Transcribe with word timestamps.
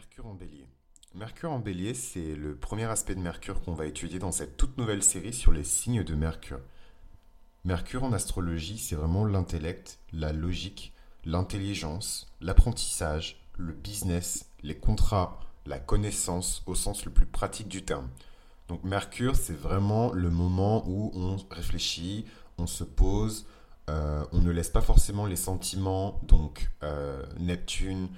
Mercure 0.00 0.26
en 0.28 0.34
bélier. 0.34 0.66
Mercure 1.14 1.52
en 1.52 1.58
bélier, 1.58 1.92
c'est 1.92 2.34
le 2.34 2.56
premier 2.56 2.84
aspect 2.84 3.14
de 3.14 3.20
Mercure 3.20 3.60
qu'on 3.60 3.74
va 3.74 3.84
étudier 3.84 4.18
dans 4.18 4.32
cette 4.32 4.56
toute 4.56 4.78
nouvelle 4.78 5.02
série 5.02 5.34
sur 5.34 5.52
les 5.52 5.62
signes 5.62 6.02
de 6.02 6.14
Mercure. 6.14 6.60
Mercure 7.64 8.04
en 8.04 8.14
astrologie, 8.14 8.78
c'est 8.78 8.94
vraiment 8.94 9.26
l'intellect, 9.26 9.98
la 10.14 10.32
logique, 10.32 10.94
l'intelligence, 11.26 12.32
l'apprentissage, 12.40 13.46
le 13.58 13.74
business, 13.74 14.46
les 14.62 14.78
contrats, 14.78 15.38
la 15.66 15.78
connaissance 15.78 16.62
au 16.64 16.74
sens 16.74 17.04
le 17.04 17.10
plus 17.10 17.26
pratique 17.26 17.68
du 17.68 17.84
terme. 17.84 18.08
Donc 18.68 18.82
Mercure, 18.84 19.36
c'est 19.36 19.52
vraiment 19.52 20.14
le 20.14 20.30
moment 20.30 20.82
où 20.88 21.12
on 21.14 21.36
réfléchit, 21.54 22.24
on 22.56 22.66
se 22.66 22.84
pose, 22.84 23.44
euh, 23.90 24.24
on 24.32 24.38
ne 24.38 24.50
laisse 24.50 24.70
pas 24.70 24.80
forcément 24.80 25.26
les 25.26 25.36
sentiments, 25.36 26.18
donc 26.22 26.70
euh, 26.84 27.22
Neptune, 27.38 28.08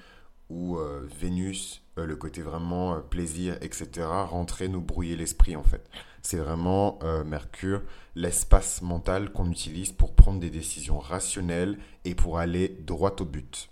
ou 0.52 0.78
euh, 0.78 1.08
Vénus, 1.18 1.82
euh, 1.98 2.04
le 2.06 2.14
côté 2.14 2.42
vraiment 2.42 2.94
euh, 2.94 3.00
plaisir, 3.00 3.56
etc., 3.62 3.88
rentrer, 4.28 4.68
nous 4.68 4.82
brouiller 4.82 5.16
l'esprit 5.16 5.56
en 5.56 5.62
fait. 5.62 5.88
C'est 6.24 6.36
vraiment 6.36 7.00
Mercure, 7.26 7.82
l'espace 8.14 8.80
mental 8.80 9.32
qu'on 9.32 9.50
utilise 9.50 9.90
pour 9.90 10.14
prendre 10.14 10.38
des 10.38 10.50
décisions 10.50 11.00
rationnelles 11.00 11.78
et 12.04 12.14
pour 12.14 12.38
aller 12.38 12.68
droit 12.68 13.16
au 13.18 13.24
but. 13.24 13.71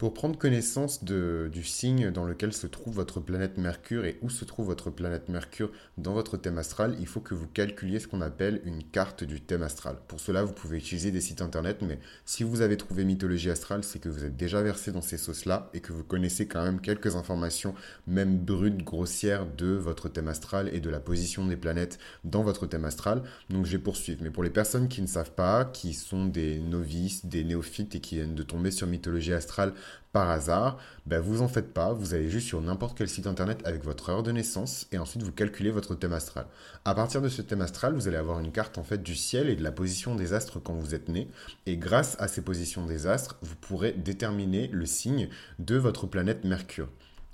Pour 0.00 0.14
prendre 0.14 0.38
connaissance 0.38 1.04
de, 1.04 1.50
du 1.52 1.62
signe 1.62 2.10
dans 2.10 2.24
lequel 2.24 2.54
se 2.54 2.66
trouve 2.66 2.94
votre 2.94 3.20
planète 3.20 3.58
Mercure 3.58 4.06
et 4.06 4.16
où 4.22 4.30
se 4.30 4.46
trouve 4.46 4.64
votre 4.64 4.88
planète 4.88 5.28
Mercure 5.28 5.70
dans 5.98 6.14
votre 6.14 6.38
thème 6.38 6.56
astral, 6.56 6.96
il 7.00 7.06
faut 7.06 7.20
que 7.20 7.34
vous 7.34 7.46
calculiez 7.46 7.98
ce 7.98 8.08
qu'on 8.08 8.22
appelle 8.22 8.62
une 8.64 8.82
carte 8.82 9.24
du 9.24 9.42
thème 9.42 9.62
astral. 9.62 9.96
Pour 10.08 10.18
cela, 10.18 10.42
vous 10.42 10.54
pouvez 10.54 10.78
utiliser 10.78 11.10
des 11.10 11.20
sites 11.20 11.42
internet, 11.42 11.82
mais 11.82 11.98
si 12.24 12.44
vous 12.44 12.62
avez 12.62 12.78
trouvé 12.78 13.04
mythologie 13.04 13.50
astrale, 13.50 13.84
c'est 13.84 13.98
que 13.98 14.08
vous 14.08 14.24
êtes 14.24 14.38
déjà 14.38 14.62
versé 14.62 14.90
dans 14.90 15.02
ces 15.02 15.18
sauces-là 15.18 15.68
et 15.74 15.80
que 15.80 15.92
vous 15.92 16.02
connaissez 16.02 16.46
quand 16.46 16.64
même 16.64 16.80
quelques 16.80 17.16
informations, 17.16 17.74
même 18.06 18.38
brutes, 18.38 18.82
grossières, 18.82 19.44
de 19.54 19.74
votre 19.74 20.08
thème 20.08 20.28
astral 20.28 20.70
et 20.72 20.80
de 20.80 20.88
la 20.88 21.00
position 21.00 21.44
des 21.44 21.58
planètes 21.58 21.98
dans 22.24 22.42
votre 22.42 22.66
thème 22.66 22.86
astral. 22.86 23.22
Donc 23.50 23.66
je 23.66 23.72
vais 23.72 23.82
poursuivre. 23.82 24.22
Mais 24.22 24.30
pour 24.30 24.44
les 24.44 24.48
personnes 24.48 24.88
qui 24.88 25.02
ne 25.02 25.06
savent 25.06 25.32
pas, 25.32 25.66
qui 25.66 25.92
sont 25.92 26.24
des 26.24 26.58
novices, 26.58 27.26
des 27.26 27.44
néophytes 27.44 27.96
et 27.96 28.00
qui 28.00 28.14
viennent 28.14 28.34
de 28.34 28.42
tomber 28.42 28.70
sur 28.70 28.86
mythologie 28.86 29.34
astrale, 29.34 29.74
par 30.12 30.28
hasard, 30.28 30.78
ben 31.06 31.20
vous 31.20 31.40
en 31.40 31.48
faites 31.48 31.72
pas, 31.72 31.92
vous 31.92 32.14
allez 32.14 32.28
juste 32.28 32.48
sur 32.48 32.60
n'importe 32.60 32.98
quel 32.98 33.08
site 33.08 33.26
internet 33.26 33.60
avec 33.64 33.84
votre 33.84 34.10
heure 34.10 34.22
de 34.22 34.32
naissance 34.32 34.88
et 34.90 34.98
ensuite 34.98 35.22
vous 35.22 35.32
calculez 35.32 35.70
votre 35.70 35.94
thème 35.94 36.12
astral. 36.12 36.46
À 36.84 36.94
partir 36.94 37.22
de 37.22 37.28
ce 37.28 37.42
thème 37.42 37.60
astral, 37.60 37.94
vous 37.94 38.08
allez 38.08 38.16
avoir 38.16 38.40
une 38.40 38.50
carte 38.50 38.78
en 38.78 38.82
fait 38.82 39.02
du 39.02 39.14
ciel 39.14 39.48
et 39.48 39.56
de 39.56 39.62
la 39.62 39.72
position 39.72 40.16
des 40.16 40.32
astres 40.32 40.58
quand 40.58 40.74
vous 40.74 40.94
êtes 40.94 41.08
né 41.08 41.28
et 41.66 41.76
grâce 41.76 42.16
à 42.18 42.26
ces 42.26 42.42
positions 42.42 42.86
des 42.86 43.06
astres, 43.06 43.38
vous 43.42 43.56
pourrez 43.56 43.92
déterminer 43.92 44.68
le 44.72 44.86
signe 44.86 45.28
de 45.58 45.76
votre 45.76 46.06
planète 46.06 46.44
Mercure. 46.44 46.88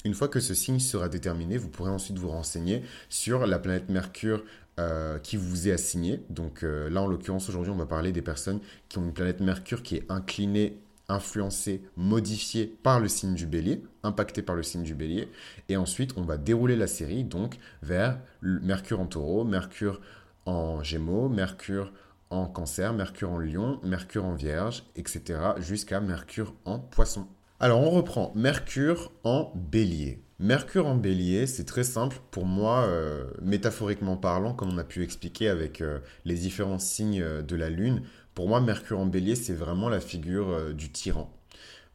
Une 0.05 0.15
fois 0.15 0.29
que 0.29 0.39
ce 0.39 0.55
signe 0.55 0.79
sera 0.79 1.09
déterminé, 1.09 1.57
vous 1.57 1.69
pourrez 1.69 1.91
ensuite 1.91 2.19
vous 2.19 2.29
renseigner 2.29 2.83
sur 3.09 3.47
la 3.47 3.59
planète 3.59 3.89
Mercure 3.89 4.45
euh, 4.79 5.19
qui 5.19 5.37
vous 5.37 5.69
est 5.69 5.73
assignée. 5.73 6.21
Donc 6.31 6.63
euh, 6.63 6.91
là, 6.91 7.03
en 7.03 7.07
l'occurrence, 7.07 7.49
aujourd'hui, 7.49 7.73
on 7.73 7.77
va 7.77 7.87
parler 7.87 8.13
des 8.13 8.23
personnes 8.23 8.61
qui 8.89 8.99
ont 8.99 9.05
une 9.05 9.13
planète 9.13 9.41
Mercure 9.41 9.83
qui 9.83 9.97
est 9.97 10.05
inclinée 10.11 10.79
influencé, 11.09 11.83
modifié 11.97 12.67
par 12.83 13.01
le 13.01 13.09
signe 13.09 13.35
du 13.35 13.47
bélier, 13.47 13.83
impacté 14.03 14.43
par 14.43 14.57
le 14.57 14.63
signe 14.63 14.83
du 14.83 14.95
bélier. 14.95 15.29
Et 15.69 15.77
ensuite, 15.77 16.13
on 16.17 16.23
va 16.23 16.37
dérouler 16.37 16.77
la 16.77 16.87
série 16.87 17.25
donc 17.25 17.59
vers 17.83 18.19
Mercure 18.43 19.01
en 19.01 19.07
taureau, 19.07 19.45
Mercure 19.45 20.01
en 20.47 20.83
gémeaux, 20.83 21.29
Mercure 21.29 21.93
en 22.31 22.47
cancer, 22.47 22.93
Mercure 22.93 23.31
en 23.31 23.39
lion, 23.39 23.81
Mercure 23.83 24.25
en 24.25 24.35
vierge, 24.35 24.85
etc. 24.97 25.39
jusqu'à 25.59 26.01
Mercure 26.01 26.55
en 26.65 26.79
poisson. 26.79 27.27
Alors 27.61 27.81
on 27.81 27.91
reprend 27.91 28.33
Mercure 28.35 29.13
en 29.25 29.53
bélier. 29.55 30.23
Mercure 30.39 30.87
en 30.87 30.97
bélier, 30.97 31.47
c'est 31.47 31.65
très 31.65 31.85
simple 31.85 32.19
pour 32.31 32.45
moi, 32.45 32.85
euh, 32.85 33.25
métaphoriquement 33.41 34.19
parlant, 34.19 34.53
comme 34.53 34.75
on 34.75 34.79
a 34.79 34.85
pu 34.85 35.03
expliquer 35.03 35.49
avec 35.49 35.81
euh, 35.81 36.01
les 36.27 36.35
différents 36.35 36.79
signes 36.79 37.23
euh, 37.23 37.41
de 37.41 37.57
la 37.57 37.71
Lune. 37.71 38.03
Pour 38.37 38.49
moi, 38.49 38.61
Mercure 38.61 38.99
en 38.99 39.07
bélier, 39.07 39.35
c'est 39.35 39.55
vraiment 39.55 39.89
la 39.89 39.99
figure 39.99 40.75
du 40.75 40.93
tyran. 40.93 41.33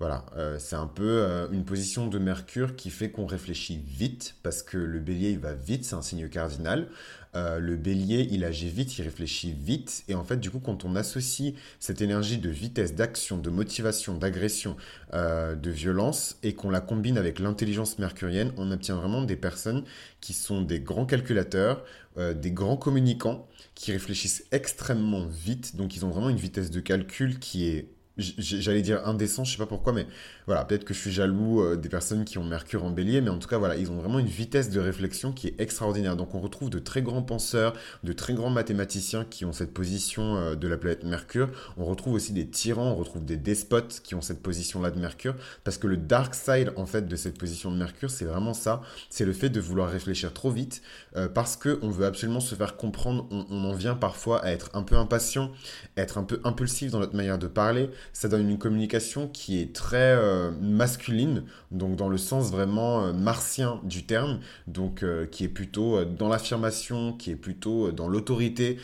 Voilà, 0.02 0.26
c'est 0.58 0.76
un 0.76 0.88
peu 0.88 1.48
une 1.52 1.64
position 1.64 2.08
de 2.08 2.18
Mercure 2.18 2.76
qui 2.76 2.90
fait 2.90 3.12
qu'on 3.12 3.28
réfléchit 3.28 3.80
vite, 3.86 4.34
parce 4.42 4.64
que 4.64 4.80
le 4.80 5.00
bélier, 5.00 5.30
il 5.30 5.38
va 5.38 5.54
vite, 5.54 5.86
c'est 5.86 5.94
un 5.94 6.02
signe 6.02 6.28
cardinal. 6.28 6.88
Euh, 7.36 7.60
le 7.60 7.78
bélier, 7.78 8.28
il 8.32 8.44
agit 8.44 8.70
vite, 8.70 8.98
il 8.98 9.04
réfléchit 9.04 9.54
vite. 9.54 10.04
Et 10.08 10.16
en 10.16 10.24
fait, 10.24 10.38
du 10.38 10.50
coup, 10.50 10.60
quand 10.60 10.84
on 10.86 10.96
associe 10.96 11.54
cette 11.80 12.02
énergie 12.02 12.38
de 12.38 12.50
vitesse, 12.50 12.96
d'action, 12.96 13.38
de 13.38 13.50
motivation, 13.50 14.18
d'agression, 14.18 14.76
euh, 15.14 15.56
de 15.56 15.70
violence, 15.70 16.38
et 16.44 16.54
qu'on 16.54 16.70
la 16.70 16.82
combine 16.82 17.18
avec 17.18 17.40
l'intelligence 17.40 18.00
mercurienne, 18.00 18.52
on 18.58 18.72
obtient 18.72 18.96
vraiment 18.96 19.22
des 19.22 19.38
personnes 19.38 19.84
qui 20.20 20.34
sont 20.34 20.62
des 20.62 20.80
grands 20.80 21.06
calculateurs, 21.06 21.84
euh, 22.18 22.34
des 22.34 22.52
grands 22.52 22.78
communicants, 22.78 23.48
qui 23.76 23.92
réfléchissent 23.92 24.46
extrêmement 24.52 25.26
vite. 25.26 25.76
Donc, 25.76 25.96
ils 25.96 26.06
ont 26.06 26.10
vraiment 26.10 26.30
une 26.30 26.38
vitesse 26.38 26.72
de 26.72 26.80
calcul 26.82 27.40
qui 27.40 27.68
est 27.68 27.88
j'allais 28.18 28.82
dire 28.82 29.08
indécent, 29.08 29.44
je 29.44 29.54
sais 29.54 29.58
pas 29.58 29.66
pourquoi, 29.66 29.94
mais 29.94 30.06
voilà, 30.46 30.66
peut-être 30.66 30.84
que 30.84 30.94
je 30.94 31.00
suis 31.00 31.12
jaloux 31.12 31.62
euh, 31.62 31.76
des 31.76 31.90
personnes 31.90 32.26
qui 32.26 32.38
ont 32.38 32.44
Mercure 32.44 32.84
en 32.84 32.92
bélier, 32.92 33.22
mais 33.22 33.30
en 33.30 33.40
tout 33.40 33.48
cas, 33.48 33.58
voilà, 33.58 33.78
ils 33.78 33.90
ont 33.90 33.96
vraiment 33.96 34.20
une 34.20 34.28
vitesse 34.28 34.70
de 34.70 34.80
réflexion 34.80 35.32
qui 35.32 35.48
est 35.48 35.62
extraordinaire. 35.62 36.16
Donc 36.18 36.36
on 36.36 36.40
retrouve 36.40 36.70
de 36.70 36.80
très 36.80 37.02
grands 37.02 37.22
penseurs, 37.22 37.74
de 38.04 38.14
très 38.14 38.34
grands 38.34 38.50
mathématiciens 38.50 39.24
qui 39.24 39.46
ont 39.46 39.54
cette 39.54 39.74
position 39.74 40.36
euh, 40.36 40.56
de 40.56 40.68
la 40.68 40.78
planète 40.78 41.04
Mercure. 41.04 41.50
On 41.78 41.86
retrouve 41.86 42.14
aussi 42.14 42.34
des 42.34 42.48
tyrans, 42.48 42.92
on 42.92 42.96
retrouve 42.96 43.24
des 43.24 43.38
despotes 43.38 44.02
qui 44.04 44.16
ont 44.16 44.22
cette 44.22 44.42
position-là 44.44 44.92
de 44.92 45.00
Mercure, 45.00 45.36
parce 45.64 45.78
que 45.78 45.88
le 45.88 45.98
dark 45.98 46.36
side, 46.36 46.74
en 46.76 46.86
fait, 46.86 47.08
de 47.08 47.16
cette 47.16 47.38
position 47.38 47.72
de 47.72 47.78
Mercure, 47.78 48.10
c'est 48.10 48.26
vraiment 48.26 48.54
ça, 48.54 48.82
c'est 49.10 49.26
le 49.26 49.34
fait 49.34 49.50
de 49.50 49.60
vouloir 49.60 49.90
réfléchir 49.90 50.34
trop 50.34 50.52
vite, 50.52 50.82
euh, 51.16 51.30
parce 51.30 51.56
qu'on 51.56 51.90
veut 51.90 52.06
absolument 52.06 52.42
se 52.42 52.56
faire 52.56 52.76
comprendre, 52.76 53.28
on, 53.32 53.46
on 53.50 53.64
en 53.66 53.74
vient 53.74 53.96
parfois 53.96 54.44
à 54.44 54.52
être 54.52 54.70
un 54.74 54.84
peu 54.84 54.96
impatient, 54.98 55.52
être 55.98 56.18
un 56.18 56.24
peu 56.24 56.42
impulsif 56.44 56.92
dans 56.92 57.00
notre 57.00 57.16
manière 57.16 57.38
de 57.38 57.48
parler, 57.48 57.90
ça 58.14 58.28
donne 58.28 58.50
une 58.50 58.58
communication 58.58 59.28
qui 59.28 59.60
est 59.60 59.74
très 59.74 60.16
euh, 60.16 60.52
masculine, 60.62 61.44
donc 61.72 61.96
dans 61.96 62.10
le 62.10 62.18
sens 62.18 62.52
vraiment 62.52 63.06
euh, 63.06 63.14
martien 63.14 63.80
du 63.84 64.04
terme, 64.04 64.40
donc 64.68 65.04
euh, 65.04 65.26
qui 65.26 65.44
est 65.44 65.50
plutôt 65.50 66.04
dans 66.06 66.28
l'affirmation, 66.28 67.14
qui 67.14 67.32
est 67.32 67.36
plutôt 67.36 67.92
dans 67.92 68.08
l'autorité. 68.08 68.78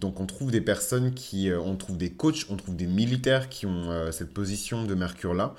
donc 0.00 0.20
on 0.20 0.26
trouve 0.26 0.50
des 0.50 0.60
personnes 0.60 1.12
qui, 1.14 1.50
on 1.52 1.76
trouve 1.76 1.96
des 1.96 2.10
coachs, 2.10 2.46
on 2.50 2.56
trouve 2.56 2.76
des 2.76 2.86
militaires 2.86 3.48
qui 3.48 3.66
ont 3.66 4.12
cette 4.12 4.32
position 4.32 4.84
de 4.84 4.94
Mercure 4.94 5.34
là. 5.34 5.54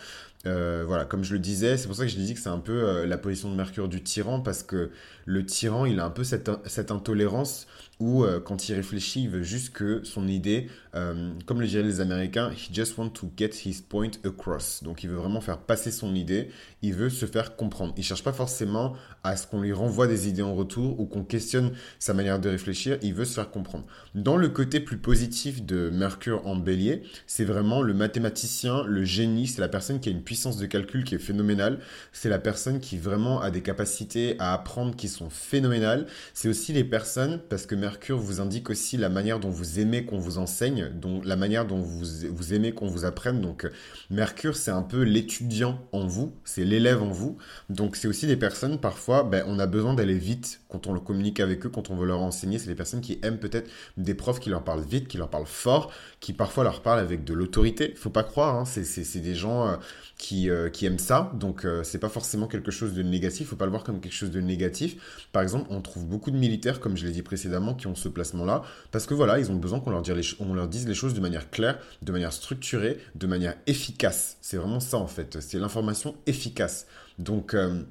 Voilà, 0.45 1.05
comme 1.05 1.23
je 1.23 1.33
le 1.33 1.39
disais, 1.39 1.77
c'est 1.77 1.87
pour 1.87 1.95
ça 1.95 2.03
que 2.03 2.09
je 2.09 2.15
disais 2.15 2.33
que 2.33 2.39
c'est 2.39 2.49
un 2.49 2.59
peu 2.59 3.05
la 3.05 3.17
position 3.17 3.51
de 3.51 3.55
Mercure 3.55 3.87
du 3.87 4.01
tyran, 4.01 4.39
parce 4.39 4.63
que 4.63 4.91
le 5.25 5.45
tyran, 5.45 5.85
il 5.85 5.99
a 5.99 6.05
un 6.05 6.09
peu 6.09 6.23
cette, 6.23 6.49
cette 6.65 6.91
intolérance 6.91 7.67
où 8.01 8.23
euh, 8.23 8.39
quand 8.39 8.67
il 8.67 8.73
réfléchit, 8.73 9.23
il 9.23 9.29
veut 9.29 9.43
juste 9.43 9.71
que 9.73 10.01
son 10.03 10.27
idée, 10.27 10.67
euh, 10.95 11.31
comme 11.45 11.61
le 11.61 11.67
diraient 11.67 11.83
les 11.83 12.01
Américains, 12.01 12.51
he 12.51 12.73
just 12.73 12.97
want 12.97 13.09
to 13.09 13.31
get 13.37 13.51
his 13.63 13.81
point 13.87 14.11
across. 14.25 14.81
Donc 14.83 15.03
il 15.03 15.09
veut 15.09 15.17
vraiment 15.17 15.39
faire 15.39 15.59
passer 15.59 15.91
son 15.91 16.15
idée, 16.15 16.49
il 16.81 16.95
veut 16.95 17.11
se 17.11 17.27
faire 17.27 17.55
comprendre. 17.55 17.93
Il 17.97 18.03
cherche 18.03 18.23
pas 18.23 18.33
forcément 18.33 18.95
à 19.23 19.35
ce 19.35 19.45
qu'on 19.45 19.61
lui 19.61 19.71
renvoie 19.71 20.07
des 20.07 20.27
idées 20.27 20.41
en 20.41 20.55
retour 20.55 20.99
ou 20.99 21.05
qu'on 21.05 21.23
questionne 21.23 21.73
sa 21.99 22.15
manière 22.15 22.39
de 22.39 22.49
réfléchir, 22.49 22.97
il 23.03 23.13
veut 23.13 23.25
se 23.25 23.35
faire 23.35 23.51
comprendre. 23.51 23.85
Dans 24.15 24.35
le 24.35 24.49
côté 24.49 24.79
plus 24.79 24.97
positif 24.97 25.63
de 25.63 25.91
Mercure 25.91 26.45
en 26.47 26.55
bélier, 26.55 27.03
c'est 27.27 27.45
vraiment 27.45 27.83
le 27.83 27.93
mathématicien, 27.93 28.83
le 28.83 29.03
génie, 29.03 29.45
c'est 29.45 29.61
la 29.61 29.69
personne 29.69 29.99
qui 29.99 30.09
a 30.09 30.11
une 30.11 30.23
puissance 30.31 30.55
de 30.55 30.65
calcul 30.65 31.03
qui 31.03 31.15
est 31.15 31.19
phénoménale, 31.19 31.79
c'est 32.13 32.29
la 32.29 32.39
personne 32.39 32.79
qui 32.79 32.97
vraiment 32.97 33.41
a 33.41 33.51
des 33.51 33.61
capacités 33.61 34.37
à 34.39 34.53
apprendre 34.53 34.95
qui 34.95 35.09
sont 35.09 35.29
phénoménales. 35.29 36.07
C'est 36.33 36.47
aussi 36.47 36.71
les 36.71 36.85
personnes, 36.85 37.41
parce 37.49 37.65
que 37.65 37.75
Mercure 37.75 38.17
vous 38.17 38.39
indique 38.39 38.69
aussi 38.69 38.95
la 38.95 39.09
manière 39.09 39.41
dont 39.41 39.49
vous 39.49 39.81
aimez 39.81 40.05
qu'on 40.05 40.19
vous 40.19 40.37
enseigne, 40.37 40.89
dont, 40.95 41.21
la 41.25 41.35
manière 41.35 41.67
dont 41.67 41.81
vous, 41.81 42.05
vous 42.29 42.53
aimez 42.53 42.71
qu'on 42.71 42.87
vous 42.87 43.03
apprenne. 43.03 43.41
Donc 43.41 43.69
Mercure, 44.09 44.55
c'est 44.55 44.71
un 44.71 44.83
peu 44.83 45.01
l'étudiant 45.01 45.81
en 45.91 46.07
vous, 46.07 46.31
c'est 46.45 46.63
l'élève 46.63 47.03
en 47.03 47.11
vous. 47.11 47.37
Donc 47.67 47.97
c'est 47.97 48.07
aussi 48.07 48.25
des 48.25 48.37
personnes, 48.37 48.79
parfois, 48.79 49.23
ben, 49.23 49.43
on 49.47 49.59
a 49.59 49.67
besoin 49.67 49.95
d'aller 49.95 50.17
vite 50.17 50.61
quand 50.69 50.87
on 50.87 50.93
le 50.93 51.01
communique 51.01 51.41
avec 51.41 51.65
eux, 51.65 51.69
quand 51.69 51.89
on 51.89 51.95
veut 51.97 52.07
leur 52.07 52.21
enseigner. 52.21 52.57
C'est 52.57 52.69
des 52.69 52.75
personnes 52.75 53.01
qui 53.01 53.19
aiment 53.21 53.39
peut-être 53.39 53.69
des 53.97 54.13
profs 54.13 54.39
qui 54.39 54.49
leur 54.49 54.63
parlent 54.63 54.85
vite, 54.85 55.09
qui 55.09 55.17
leur 55.17 55.29
parlent 55.29 55.45
fort, 55.45 55.91
qui 56.21 56.31
parfois 56.31 56.63
leur 56.63 56.81
parlent 56.81 57.01
avec 57.01 57.25
de 57.25 57.33
l'autorité. 57.33 57.93
Faut 57.97 58.09
pas 58.09 58.23
croire, 58.23 58.55
hein, 58.55 58.63
c'est 58.63 59.19
des 59.19 59.35
gens 59.35 59.67
euh, 59.67 59.75
qui, 60.21 60.51
euh, 60.51 60.69
aiment 60.83 60.99
ça. 60.99 61.31
Donc 61.33 61.65
euh, 61.65 61.83
c'est 61.83 61.97
pas 61.97 62.07
forcément 62.07 62.47
quelque 62.47 62.69
chose 62.69 62.93
de 62.93 63.01
négatif, 63.01 63.49
faut 63.49 63.55
pas 63.55 63.65
le 63.65 63.71
voir 63.71 63.83
comme 63.83 63.99
quelque 63.99 64.13
chose 64.13 64.29
de 64.29 64.39
négatif. 64.39 65.27
Par 65.31 65.41
exemple, 65.41 65.65
on 65.71 65.81
trouve 65.81 66.05
beaucoup 66.05 66.29
de 66.29 66.37
militaires, 66.37 66.79
comme 66.79 66.95
je 66.95 67.07
l'ai 67.07 67.11
dit 67.11 67.23
précédemment, 67.23 67.73
qui 67.73 67.87
ont 67.87 67.95
ce 67.95 68.07
placement-là, 68.07 68.61
parce 68.91 69.07
que 69.07 69.15
voilà, 69.15 69.39
ils 69.39 69.51
ont 69.51 69.55
besoin 69.55 69.79
qu'on 69.79 69.89
leur, 69.89 70.03
on 70.39 70.53
leur 70.53 70.67
dise 70.67 70.87
les 70.87 70.93
choses 70.93 71.15
de 71.15 71.19
manière 71.19 71.49
claire, 71.49 71.79
de 72.03 72.11
manière 72.11 72.33
structurée, 72.33 72.99
de 73.15 73.25
manière 73.25 73.55
efficace. 73.65 74.37
C'est 74.41 74.57
vraiment 74.57 74.79
ça 74.79 74.97
en 74.97 75.07
fait, 75.07 75.41
c'est 75.41 75.57
l'information 75.57 76.15
efficace. 76.27 76.85
Donc, 77.17 77.55
euh, 77.55 77.81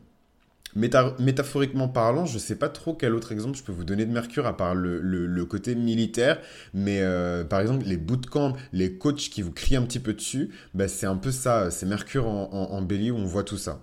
métaphoriquement 0.74 1.88
parlant, 1.88 2.26
je 2.26 2.34
ne 2.34 2.38
sais 2.38 2.56
pas 2.56 2.68
trop 2.68 2.94
quel 2.94 3.14
autre 3.14 3.32
exemple 3.32 3.56
je 3.56 3.62
peux 3.62 3.72
vous 3.72 3.84
donner 3.84 4.06
de 4.06 4.12
Mercure 4.12 4.46
à 4.46 4.56
part 4.56 4.74
le, 4.74 5.44
côté 5.44 5.74
militaire, 5.74 6.38
mais 6.74 7.00
euh, 7.00 7.44
par 7.44 7.60
exemple 7.60 7.86
les 7.86 7.96
bootcamps, 7.96 8.56
les 8.72 8.96
coachs 8.96 9.16
qui 9.16 9.42
vous 9.42 9.52
crient 9.52 9.76
un 9.76 9.82
petit 9.82 9.98
peu 9.98 10.12
dessus, 10.12 10.50
bah, 10.74 10.86
c'est 10.86 11.06
un 11.06 11.16
peu 11.16 11.32
ça, 11.32 11.70
c'est 11.70 11.86
Mercure 11.86 12.26
en, 12.26 12.50
en, 12.52 12.82
bélier 12.82 13.10
où 13.10 13.16
on 13.16 13.24
voit 13.24 13.42
tout 13.42 13.58
ça. 13.58 13.80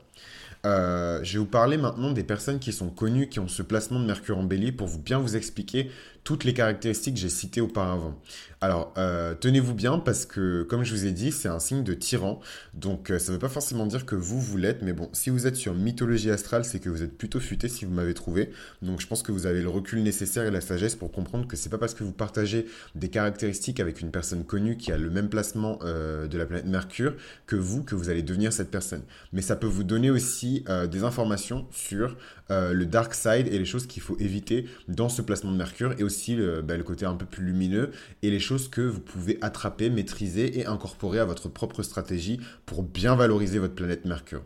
Euh, 0.66 1.20
je 1.24 1.34
vais 1.34 1.40
vous 1.40 1.46
parler 1.46 1.78
maintenant 1.78 2.12
des 2.12 2.24
personnes 2.24 2.60
qui 2.60 2.74
sont 2.74 2.90
connues, 2.90 3.30
qui 3.30 3.40
ont 3.40 3.48
ce 3.48 3.62
placement 3.62 4.00
de 4.00 4.06
Mercure 4.06 4.38
en 4.38 4.44
bélier 4.44 4.72
pour 4.72 4.88
vous 4.88 5.00
bien 5.00 5.20
vous 5.20 5.36
expliquer 5.36 5.92
toutes 6.28 6.44
les 6.44 6.54
caractéristiques 6.54 7.14
que 7.14 7.22
j'ai 7.22 7.30
citées 7.30 7.62
auparavant. 7.62 8.14
Alors, 8.60 8.94
euh, 8.98 9.34
tenez-vous 9.34 9.74
bien 9.74 9.98
parce 9.98 10.26
que, 10.26 10.64
comme 10.64 10.84
je 10.84 10.94
vous 10.94 11.06
ai 11.06 11.14
dit, 11.14 11.32
c'est 11.32 11.48
un 11.48 11.60
signe 11.60 11.84
de 11.84 11.94
tyran. 11.94 12.42
Donc, 12.74 13.12
euh, 13.12 13.20
ça 13.20 13.32
ne 13.32 13.38
veut 13.38 13.40
pas 13.40 13.48
forcément 13.48 13.86
dire 13.86 14.06
que 14.06 14.16
vous, 14.16 14.42
vous 14.42 14.58
l'êtes. 14.58 14.82
Mais 14.82 14.92
bon, 14.92 15.10
si 15.14 15.30
vous 15.30 15.48
êtes 15.48 15.56
sur 15.56 15.74
mythologie 15.74 16.30
astrale, 16.30 16.66
c'est 16.66 16.80
que 16.80 16.90
vous 16.90 17.02
êtes 17.02 17.18
plutôt 17.18 17.40
futé 17.40 17.70
si 17.70 17.86
vous 17.86 17.92
m'avez 17.92 18.14
trouvé. 18.14 18.50
Donc, 18.82 19.00
je 19.00 19.08
pense 19.08 19.24
que 19.24 19.32
vous 19.32 19.46
avez 19.46 19.62
le 19.62 19.70
recul 19.70 20.04
nécessaire 20.04 20.44
et 20.44 20.52
la 20.52 20.60
sagesse 20.60 20.96
pour 20.96 21.14
comprendre 21.14 21.48
que 21.48 21.56
c'est 21.56 21.70
pas 21.70 21.78
parce 21.78 21.94
que 21.94 22.04
vous 22.04 22.12
partagez 22.12 22.66
des 22.96 23.08
caractéristiques 23.08 23.80
avec 23.80 24.02
une 24.02 24.12
personne 24.12 24.44
connue 24.44 24.76
qui 24.76 24.92
a 24.92 24.98
le 24.98 25.10
même 25.10 25.30
placement 25.30 25.80
euh, 25.84 26.28
de 26.28 26.38
la 26.38 26.46
planète 26.46 26.66
Mercure 26.66 27.14
que 27.46 27.56
vous, 27.56 27.84
que 27.84 27.96
vous 27.96 28.10
allez 28.10 28.24
devenir 28.24 28.52
cette 28.52 28.72
personne. 28.72 29.04
Mais 29.32 29.42
ça 29.42 29.56
peut 29.56 29.68
vous 29.68 29.86
donner 29.86 30.10
aussi 30.10 30.66
des 30.90 31.04
informations 31.04 31.68
sur 31.72 32.18
le 32.50 32.84
dark 32.86 33.14
side 33.14 33.48
et 33.48 33.60
les 33.60 33.66
choses 33.66 33.88
qu'il 33.88 34.02
faut 34.02 34.18
éviter 34.20 34.66
dans 34.88 35.10
ce 35.10 35.22
placement 35.22 35.52
de 35.52 35.58
Mercure 35.58 35.94
et 35.98 36.04
aussi 36.04 36.17
bah, 36.64 36.78
le, 36.78 36.84
côté 36.84 37.06
un 37.06 37.16
peu 37.16 37.26
plus 37.26 37.46
lumineux 37.46 37.92
et 38.22 38.30
les 38.30 38.40
choses 38.40 38.68
que 38.68 38.82
vous 38.82 39.00
pouvez 39.00 39.38
attraper, 39.42 39.90
maîtriser 39.90 40.60
et 40.60 40.66
incorporer 40.66 41.20
à 41.20 41.26
votre 41.26 41.50
propre 41.50 41.84
stratégie 41.84 42.40
pour 42.66 42.84
bien 42.84 43.16
valoriser 43.16 43.60
votre 43.60 43.76
planète 43.76 44.06
Mercure. 44.06 44.44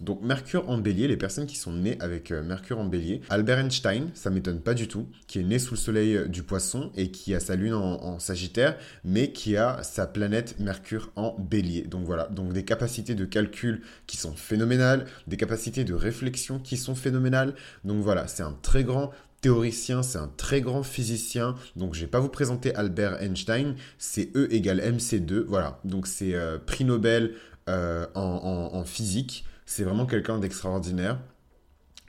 Donc 0.00 0.22
Mercure 0.22 0.68
en 0.70 0.78
bélier, 0.78 1.08
les 1.08 1.18
personnes 1.18 1.46
qui 1.46 1.56
sont 1.56 1.72
nées 1.72 1.98
avec 2.00 2.30
euh, 2.30 2.42
Mercure 2.42 2.78
en 2.78 2.86
bélier, 2.86 3.20
Albert 3.28 3.58
Einstein, 3.58 4.08
ça 4.14 4.30
m'étonne 4.30 4.60
pas 4.60 4.72
du 4.72 4.88
tout, 4.88 5.06
qui 5.26 5.40
est 5.40 5.42
né 5.42 5.58
sous 5.58 5.74
le 5.74 5.78
soleil 5.78 6.16
euh, 6.16 6.26
du 6.26 6.42
poisson 6.42 6.90
et 6.96 7.10
qui 7.10 7.34
a 7.34 7.40
sa 7.40 7.54
lune 7.54 7.74
en, 7.74 8.18
sagittaire, 8.18 8.76
mais 9.04 9.32
qui 9.32 9.56
a 9.56 9.82
sa 9.82 10.06
planète 10.06 10.58
Mercure 10.58 11.12
en 11.16 11.36
bélier. 11.38 11.82
Donc 11.82 12.06
voilà, 12.06 12.28
donc 12.28 12.54
des 12.54 12.64
capacités 12.64 13.14
de 13.14 13.26
calcul 13.26 13.82
qui 14.06 14.16
sont 14.16 14.32
phénoménales, 14.32 15.04
des 15.26 15.36
capacités 15.36 15.84
de 15.84 15.94
réflexion 15.94 16.58
qui 16.58 16.78
sont 16.78 16.94
phénoménales. 16.94 17.54
Donc 17.84 18.02
voilà, 18.02 18.26
c'est 18.26 18.42
un 18.42 18.56
très 18.62 18.84
grand 18.84 19.10
théoricien, 19.40 20.02
c'est 20.02 20.18
un 20.18 20.30
très 20.36 20.60
grand 20.60 20.82
physicien. 20.82 21.54
Donc, 21.76 21.94
je 21.94 22.00
ne 22.00 22.04
vais 22.04 22.10
pas 22.10 22.20
vous 22.20 22.28
présenter 22.28 22.74
Albert 22.74 23.22
Einstein. 23.22 23.74
C'est 23.98 24.34
E 24.36 24.52
égale 24.52 24.80
MC2. 24.80 25.44
Voilà. 25.46 25.80
Donc, 25.84 26.06
c'est 26.06 26.34
euh, 26.34 26.58
prix 26.58 26.84
Nobel 26.84 27.34
euh, 27.68 28.06
en, 28.14 28.84
physique. 28.84 29.44
C'est 29.66 29.84
vraiment 29.84 30.06
quelqu'un 30.06 30.38
d'extraordinaire 30.38 31.18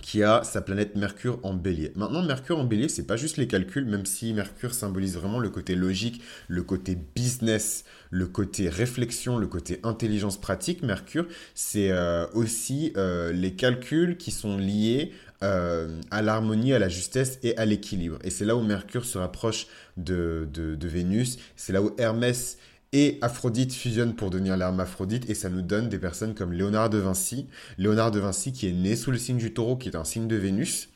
qui 0.02 0.24
a 0.24 0.44
sa 0.44 0.62
planète 0.62 0.96
Mercure 0.96 1.40
en 1.44 1.54
bélier. 1.54 1.92
Maintenant, 1.96 2.24
Mercure 2.24 2.58
en 2.58 2.64
bélier, 2.64 2.90
c'est 2.90 3.06
pas 3.06 3.18
juste 3.18 3.38
les 3.38 3.46
calculs, 3.46 3.86
même 3.86 4.08
si 4.08 4.34
Mercure 4.34 4.74
symbolise 4.74 5.16
vraiment 5.16 5.38
le 5.38 5.52
côté 5.52 5.76
logique, 5.76 6.24
le 6.48 6.64
côté 6.64 6.98
business, 7.16 7.86
le 8.10 8.26
côté 8.26 8.68
réflexion, 8.68 9.38
le 9.38 9.46
côté 9.46 9.80
intelligence 9.84 10.42
pratique. 10.42 10.82
Mercure, 10.82 11.28
c'est 11.54 11.92
euh, 11.92 12.26
aussi 12.34 12.94
les 12.96 13.54
calculs 13.54 14.18
qui 14.18 14.32
sont 14.32 14.58
liés 14.58 15.12
euh, 15.44 16.00
à 16.12 16.22
l'harmonie, 16.22 16.74
à 16.74 16.80
la 16.80 16.90
justesse 16.90 17.40
et 17.42 17.58
à 17.58 17.66
l'équilibre. 17.66 18.20
Et 18.24 18.30
c'est 18.30 18.46
là 18.46 18.56
où 18.56 18.62
Mercure 18.62 19.06
se 19.06 19.18
rapproche 19.18 19.68
de, 19.98 20.48
de, 20.54 20.88
Vénus. 20.88 21.38
C'est 21.56 21.74
là 21.74 21.82
où 21.82 21.96
Hermès 21.98 22.58
et 22.94 23.18
Aphrodite 23.22 23.74
fusionnent 23.74 24.16
pour 24.16 24.30
devenir 24.30 24.56
l'hermaphrodite 24.58 25.30
et 25.30 25.34
ça 25.34 25.50
nous 25.50 25.62
donne 25.62 25.90
des 25.90 25.98
personnes 25.98 26.36
comme 26.36 26.54
Léonard 26.54 26.90
de 26.90 27.00
Vinci. 27.00 27.48
Léonard 27.78 28.12
de 28.12 28.20
Vinci 28.20 28.54
qui 28.54 28.68
est 28.68 28.74
né 28.74 28.96
sous 28.96 29.12
le 29.12 29.18
signe 29.18 29.38
du 29.38 29.54
taureau, 29.54 29.78
qui 29.78 29.90
est 29.90 29.96
un 29.96 30.04
signe 30.04 30.28
de 30.28 30.36
Vénus 30.36 30.91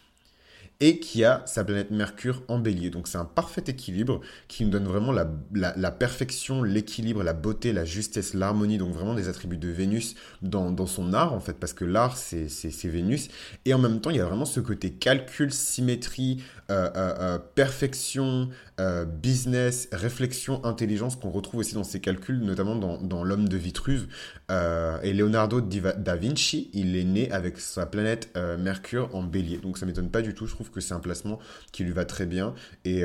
et 0.80 1.00
qui 1.00 1.24
a 1.24 1.44
sa 1.46 1.64
planète 1.64 1.92
Mercure 1.92 2.44
en 2.48 2.60
bélier. 2.60 2.90
Donc 2.90 3.08
c'est 3.08 3.18
un 3.18 3.26
parfait 3.26 3.64
équilibre 3.68 4.22
qui 4.48 4.66
nous 4.66 4.72
donne 4.72 4.86
vraiment 4.86 5.12
la, 5.12 5.92
perfection, 5.92 6.64
l'équilibre, 6.64 7.24
la 7.24 7.34
beauté, 7.34 7.72
la 7.74 7.86
justesse, 7.86 8.34
l'harmonie, 8.34 8.78
donc 8.78 8.94
vraiment 8.94 9.14
des 9.14 9.30
attributs 9.30 9.58
de 9.58 9.70
Vénus 9.70 10.16
dans, 10.42 10.86
son 10.86 11.14
art 11.14 11.34
en 11.34 11.40
fait, 11.40 11.54
parce 11.54 11.74
que 11.74 11.86
l'art 11.86 12.18
c'est 12.18 12.48
Vénus. 12.86 13.30
Et 13.66 13.74
en 13.74 13.80
même 13.80 14.02
temps 14.02 14.10
il 14.10 14.18
y 14.18 14.22
a 14.22 14.26
vraiment 14.26 14.46
ce 14.46 14.60
côté 14.60 14.92
calcul, 14.92 15.52
symétrie, 15.52 16.44
euh, 16.72 16.90
euh, 16.96 17.14
euh, 17.20 17.40
perfection, 17.54 18.50
business, 19.22 19.88
réflexion, 19.94 20.66
intelligence 20.66 21.16
qu'on 21.16 21.30
retrouve 21.30 21.62
aussi 21.62 21.76
dans 21.76 21.86
ces 21.86 22.02
calculs, 22.02 22.40
notamment 22.40 22.76
dans, 22.76 23.24
l'homme 23.24 23.48
de 23.48 23.56
Vitruve. 23.56 24.08
et 24.50 25.14
Leonardo 25.14 25.62
da 25.62 26.16
Vinci, 26.18 26.70
il 26.74 26.98
est 26.98 27.06
né 27.06 27.32
avec 27.32 27.58
sa 27.60 27.86
planète 27.86 28.38
Mercure 28.60 29.10
en 29.14 29.24
bélier. 29.24 29.60
Donc 29.60 29.78
ça 29.78 29.86
m'étonne 29.86 30.10
pas 30.10 30.22
du 30.22 30.34
tout, 30.34 30.46
je 30.46 30.56
trouve 30.56 30.65
que 30.72 30.82
c'est 30.82 30.94
un 30.94 31.00
placement 31.00 31.40
qui 31.72 31.84
lui 31.84 31.92
va 31.92 32.06
très 32.06 32.26
bien. 32.26 32.54
Et, 32.84 33.04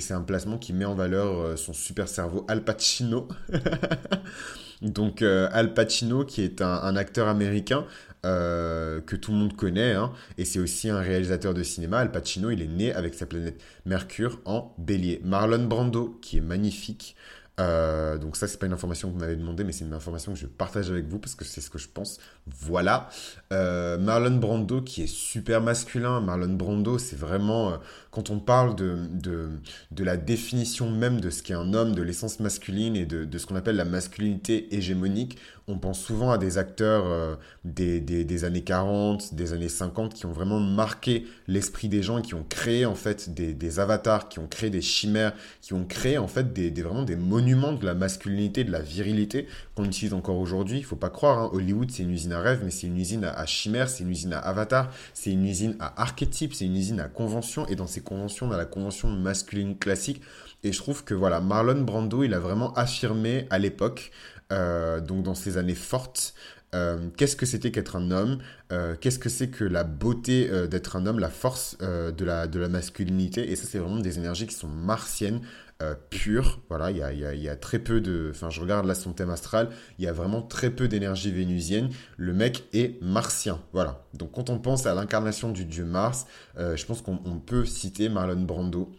c'est 0.00 0.14
un 0.14 0.22
placement 0.22 0.58
qui 0.58 0.72
met 0.72 0.84
en 0.84 0.94
valeur 0.94 1.58
son 1.58 1.72
super 1.72 2.08
cerveau 2.08 2.44
Al 2.48 2.64
Pacino. 2.64 3.28
Donc 4.82 5.22
Al 5.22 5.74
Pacino, 5.74 6.24
qui 6.24 6.42
est 6.42 6.60
un 6.60 6.96
acteur 6.96 7.28
américain, 7.28 7.86
euh, 8.24 9.00
que 9.00 9.16
tout 9.16 9.32
le 9.32 9.38
monde 9.38 9.56
connaît, 9.56 9.94
hein. 9.94 10.12
et 10.38 10.44
c'est 10.44 10.60
aussi 10.60 10.88
un 10.88 11.00
réalisateur 11.00 11.54
de 11.54 11.64
cinéma. 11.64 11.98
Al 11.98 12.12
Pacino, 12.12 12.50
il 12.50 12.62
est 12.62 12.68
né 12.68 12.94
avec 12.94 13.14
sa 13.14 13.26
planète 13.26 13.60
Mercure 13.84 14.38
en 14.44 14.72
bélier. 14.78 15.20
Marlon 15.24 15.64
Brando, 15.64 16.20
qui 16.22 16.36
est 16.36 16.40
magnifique, 16.40 17.16
euh, 17.60 18.16
donc 18.16 18.36
ça, 18.36 18.48
c'est 18.48 18.58
pas 18.58 18.66
une 18.66 18.72
information 18.72 19.08
que 19.08 19.14
vous 19.14 19.20
m'avez 19.20 19.36
demandé, 19.36 19.62
mais 19.62 19.72
c'est 19.72 19.84
une 19.84 19.92
information 19.92 20.32
que 20.32 20.38
je 20.38 20.46
partage 20.46 20.90
avec 20.90 21.06
vous 21.06 21.18
parce 21.18 21.34
que 21.34 21.44
c'est 21.44 21.60
ce 21.60 21.70
que 21.70 21.78
je 21.78 21.88
pense. 21.88 22.18
Voilà. 22.46 23.10
Euh, 23.52 23.98
Marlon 23.98 24.36
Brando 24.36 24.80
qui 24.80 25.02
est 25.02 25.06
super 25.06 25.60
masculin. 25.60 26.20
Marlon 26.20 26.54
Brando, 26.54 26.98
c'est 26.98 27.16
vraiment, 27.16 27.72
euh, 27.72 27.76
quand 28.10 28.30
on 28.30 28.38
parle 28.38 28.74
de, 28.74 29.50
la 29.98 30.16
définition 30.16 30.90
même 30.90 31.20
de 31.20 31.30
ce 31.30 31.42
qu'est 31.42 31.54
un 31.54 31.74
homme, 31.74 31.94
de 31.94 32.02
l'essence 32.02 32.40
masculine 32.40 32.96
et 32.96 33.06
de 33.06 33.38
ce 33.38 33.46
qu'on 33.46 33.56
appelle 33.56 33.76
la 33.76 33.84
masculinité 33.84 34.74
hégémonique, 34.74 35.38
on 35.68 35.78
pense 35.78 36.00
souvent 36.00 36.30
à 36.30 36.38
des 36.38 36.58
acteurs 36.58 37.38
des, 37.64 38.00
des, 38.00 38.24
des, 38.24 38.44
années 38.44 38.62
40, 38.62 39.34
des 39.34 39.52
années 39.52 39.68
50 39.68 40.14
qui 40.14 40.26
ont 40.26 40.32
vraiment 40.32 40.60
marqué 40.60 41.26
l'esprit 41.46 41.88
des 41.88 42.02
gens 42.02 42.20
qui 42.20 42.34
ont 42.34 42.44
créé 42.48 42.86
en 42.86 42.94
fait 42.94 43.32
des, 43.34 43.54
des, 43.54 43.80
avatars, 43.80 44.28
qui 44.28 44.38
ont 44.38 44.46
créé 44.46 44.70
des 44.70 44.80
chimères, 44.80 45.32
qui 45.60 45.74
ont 45.74 45.84
créé 45.84 46.18
en 46.18 46.28
fait 46.28 46.52
des, 46.52 46.70
vraiment 46.82 47.02
des 47.02 47.16
monument 47.16 47.72
de 47.72 47.84
la 47.86 47.94
masculinité, 47.94 48.64
de 48.64 48.72
la 48.72 48.80
virilité 48.80 49.46
qu'on 49.74 49.84
utilise 49.84 50.14
encore 50.14 50.38
aujourd'hui. 50.38 50.78
Il 50.78 50.84
faut 50.84 50.96
pas 50.96 51.10
croire, 51.10 51.38
hein. 51.38 51.50
Hollywood 51.52 51.90
c'est 51.90 52.02
une 52.02 52.10
usine 52.10 52.32
à 52.32 52.40
rêve, 52.40 52.60
mais 52.64 52.70
c'est 52.70 52.86
une 52.86 52.98
usine 52.98 53.24
à, 53.24 53.46
chimère, 53.46 53.88
c'est 53.88 54.04
une 54.04 54.10
usine 54.10 54.32
à 54.32 54.38
avatar, 54.38 54.90
c'est 55.14 55.30
une 55.30 55.46
usine 55.46 55.76
à 55.80 56.00
archétype, 56.02 56.54
c'est 56.54 56.66
une 56.66 56.76
usine 56.76 57.00
à 57.00 57.08
convention. 57.08 57.66
Et 57.68 57.76
dans 57.76 57.86
ces 57.86 58.00
conventions, 58.00 58.48
dans 58.48 58.56
la 58.56 58.64
convention 58.64 59.08
masculine 59.08 59.76
classique, 59.76 60.22
et 60.64 60.72
je 60.72 60.78
trouve 60.78 61.04
que 61.04 61.14
voilà, 61.14 61.40
Marlon 61.40 61.82
Brando, 61.82 62.22
il 62.22 62.34
a 62.34 62.38
vraiment 62.38 62.72
affirmé 62.74 63.46
à 63.50 63.58
l'époque, 63.58 64.12
euh, 64.52 65.00
donc 65.00 65.22
dans 65.22 65.34
ces 65.34 65.56
années 65.56 65.74
fortes, 65.74 66.34
euh, 66.74 67.08
qu'est-ce 67.16 67.36
que 67.36 67.44
c'était 67.44 67.70
qu'être 67.70 67.96
un 67.96 68.10
homme, 68.10 68.38
euh, 68.72 68.94
qu'est-ce 68.98 69.18
que 69.18 69.28
c'est 69.28 69.48
que 69.48 69.64
la 69.64 69.84
beauté 69.84 70.50
d'être 70.68 70.96
un 70.96 71.06
homme, 71.06 71.18
la 71.18 71.28
force 71.28 71.76
de, 71.78 72.24
la, 72.24 72.46
de 72.46 72.58
la 72.58 72.68
masculinité? 72.68 73.50
Et 73.50 73.56
ça, 73.56 73.66
c'est 73.68 73.78
vraiment 73.78 74.00
des 74.00 74.18
énergies 74.18 74.46
qui 74.46 74.54
sont 74.54 74.68
martiennes, 74.68 75.40
euh, 75.82 75.94
pur. 76.10 76.60
Voilà, 76.68 76.90
il 76.90 76.98
y 76.98 77.02
a, 77.02 77.12
y 77.12 77.48
a, 77.48 77.56
très 77.56 77.78
peu 77.78 78.00
de. 78.00 78.28
Enfin, 78.30 78.50
je 78.50 78.60
regarde 78.60 78.86
là 78.86 78.94
son 78.94 79.12
thème 79.12 79.30
astral, 79.30 79.70
il 79.98 80.04
y 80.04 80.08
a 80.08 80.12
vraiment 80.12 80.40
très 80.40 80.70
peu 80.70 80.86
d'énergie 80.86 81.32
vénusienne. 81.32 81.90
Le 82.16 82.32
mec 82.32 82.64
est 82.72 83.02
martien. 83.02 83.60
Voilà. 83.72 84.04
Donc, 84.14 84.32
quand 84.32 84.48
on 84.48 84.58
pense 84.58 84.86
à 84.86 84.94
l'incarnation 84.94 85.50
du 85.50 85.64
dieu 85.64 85.84
Mars, 85.84 86.26
je 86.56 86.84
pense 86.84 87.02
qu'on 87.02 87.16
peut 87.44 87.64
citer 87.64 88.08
Marlon 88.08 88.42
Brando. 88.42 88.92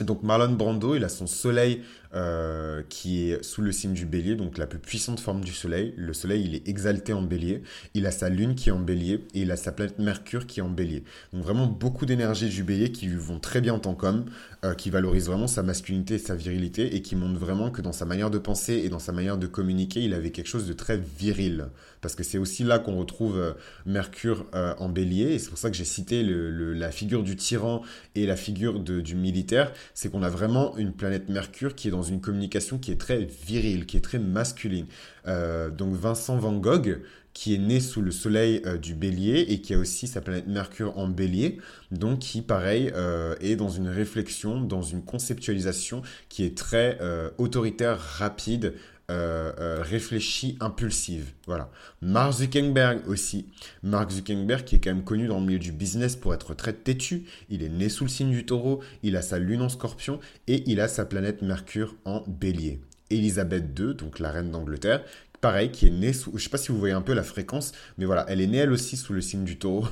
Donc, 0.00 0.22
Marlon 0.22 0.52
Brando, 0.52 0.94
il 0.94 1.04
a 1.04 1.08
son 1.08 1.26
soleil 1.26 1.82
euh, 2.16 2.84
qui 2.88 3.32
est 3.32 3.42
sous 3.42 3.60
le 3.60 3.72
signe 3.72 3.92
du 3.92 4.06
bélier, 4.06 4.36
donc 4.36 4.56
la 4.56 4.68
plus 4.68 4.78
puissante 4.78 5.18
forme 5.18 5.40
du 5.42 5.52
soleil. 5.52 5.94
Le 5.96 6.12
soleil, 6.12 6.44
il 6.44 6.54
est 6.54 6.68
exalté 6.68 7.12
en 7.12 7.22
bélier. 7.22 7.64
Il 7.94 8.06
a 8.06 8.12
sa 8.12 8.28
lune 8.28 8.54
qui 8.54 8.68
est 8.68 8.72
en 8.72 8.78
bélier 8.78 9.24
et 9.34 9.40
il 9.40 9.50
a 9.50 9.56
sa 9.56 9.72
planète 9.72 9.98
Mercure 9.98 10.46
qui 10.46 10.60
est 10.60 10.62
en 10.62 10.68
bélier. 10.68 11.02
Donc 11.32 11.42
vraiment 11.42 11.66
beaucoup 11.66 12.06
d'énergie 12.06 12.48
du 12.48 12.62
bélier 12.62 12.92
qui 12.92 13.06
lui 13.06 13.16
vont 13.16 13.40
très 13.40 13.60
bien 13.60 13.74
en 13.74 13.80
tant 13.80 13.96
qu'homme, 13.96 14.26
euh, 14.64 14.74
qui 14.74 14.90
valorise 14.90 15.26
vraiment 15.26 15.48
sa 15.48 15.64
masculinité 15.64 16.14
et 16.14 16.18
sa 16.18 16.36
virilité 16.36 16.94
et 16.94 17.02
qui 17.02 17.16
montre 17.16 17.40
vraiment 17.40 17.72
que 17.72 17.82
dans 17.82 17.90
sa 17.90 18.04
manière 18.04 18.30
de 18.30 18.38
penser 18.38 18.74
et 18.74 18.88
dans 18.88 19.00
sa 19.00 19.10
manière 19.10 19.36
de 19.36 19.48
communiquer, 19.48 20.00
il 20.04 20.14
avait 20.14 20.30
quelque 20.30 20.46
chose 20.46 20.68
de 20.68 20.72
très 20.72 20.98
viril. 21.18 21.66
Parce 22.00 22.14
que 22.14 22.22
c'est 22.22 22.38
aussi 22.38 22.62
là 22.62 22.78
qu'on 22.78 22.96
retrouve 22.96 23.38
euh, 23.38 23.54
Mercure 23.86 24.46
en 24.52 24.88
bélier 24.88 25.32
et 25.32 25.38
c'est 25.40 25.48
pour 25.48 25.58
ça 25.58 25.68
que 25.68 25.76
j'ai 25.76 25.84
cité 25.84 26.22
la 26.22 26.92
figure 26.92 27.24
du 27.24 27.34
tyran 27.34 27.82
et 28.14 28.24
la 28.24 28.36
figure 28.36 28.78
du 28.78 29.16
militaire. 29.16 29.72
C'est 29.92 30.10
qu'on 30.10 30.22
a 30.22 30.28
vraiment 30.28 30.76
une 30.76 30.92
planète 30.92 31.28
Mercure 31.28 31.74
qui 31.74 31.88
est 31.88 31.90
dans 31.90 32.02
une 32.02 32.20
communication 32.20 32.78
qui 32.78 32.90
est 32.92 33.00
très 33.00 33.24
virile, 33.24 33.86
qui 33.86 33.96
est 33.96 34.00
très 34.00 34.18
masculine. 34.18 34.86
Euh, 35.26 35.70
donc 35.70 35.94
Vincent 35.94 36.36
Van 36.36 36.52
Gogh, 36.52 37.00
qui 37.32 37.54
est 37.54 37.58
né 37.58 37.80
sous 37.80 38.00
le 38.00 38.12
soleil 38.12 38.62
euh, 38.64 38.78
du 38.78 38.94
bélier 38.94 39.46
et 39.48 39.60
qui 39.60 39.74
a 39.74 39.78
aussi 39.78 40.06
sa 40.06 40.20
planète 40.20 40.46
Mercure 40.46 40.96
en 40.98 41.08
bélier, 41.08 41.58
donc 41.90 42.20
qui, 42.20 42.42
pareil, 42.42 42.92
euh, 42.94 43.34
est 43.40 43.56
dans 43.56 43.68
une 43.68 43.88
réflexion, 43.88 44.60
dans 44.60 44.82
une 44.82 45.02
conceptualisation 45.02 46.02
qui 46.28 46.44
est 46.44 46.56
très 46.56 46.98
autoritaire, 47.38 47.98
rapide, 47.98 48.74
réfléchie, 49.08 50.56
impulsive. 50.60 51.32
Voilà. 51.46 51.70
Mark 52.00 52.32
Zuckerberg 52.32 53.06
aussi. 53.08 53.46
Mark 53.82 54.10
Zuckerberg 54.10 54.64
qui 54.64 54.76
est 54.76 54.78
quand 54.78 54.94
même 54.94 55.04
connu 55.04 55.26
dans 55.26 55.40
le 55.40 55.46
milieu 55.46 55.58
du 55.58 55.72
business 55.72 56.16
pour 56.16 56.34
être 56.34 56.54
très 56.54 56.72
têtu. 56.72 57.24
Il 57.50 57.62
est 57.62 57.68
né 57.68 57.88
sous 57.88 58.04
le 58.04 58.10
signe 58.10 58.30
du 58.30 58.46
taureau, 58.46 58.80
il 59.02 59.16
a 59.16 59.22
sa 59.22 59.38
lune 59.38 59.62
en 59.62 59.68
scorpion 59.68 60.20
et 60.46 60.62
il 60.70 60.80
a 60.80 60.88
sa 60.88 61.04
planète 61.04 61.42
Mercure 61.42 61.94
en 62.04 62.24
bélier. 62.26 62.80
Elisabeth 63.10 63.78
II, 63.78 63.94
donc 63.94 64.18
la 64.18 64.30
reine 64.30 64.50
d'Angleterre, 64.50 65.04
pareil, 65.40 65.70
qui 65.70 65.86
est 65.86 65.90
née 65.90 66.12
sous, 66.12 66.36
je 66.36 66.44
sais 66.44 66.50
pas 66.50 66.58
si 66.58 66.72
vous 66.72 66.78
voyez 66.78 66.94
un 66.94 67.02
peu 67.02 67.14
la 67.14 67.22
fréquence, 67.22 67.72
mais 67.98 68.04
voilà, 68.06 68.24
elle 68.28 68.40
est 68.40 68.46
née 68.46 68.58
elle 68.58 68.72
aussi 68.72 68.96
sous 68.96 69.12
le 69.12 69.20
signe 69.20 69.44
du 69.44 69.58
taureau, 69.58 69.86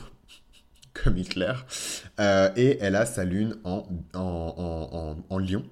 comme 0.94 1.18
Hitler, 1.18 1.52
euh, 2.20 2.50
et 2.56 2.78
elle 2.80 2.96
a 2.96 3.06
sa 3.06 3.24
lune 3.24 3.56
en, 3.64 3.86
en, 4.14 5.16
en 5.28 5.38
lion. 5.38 5.64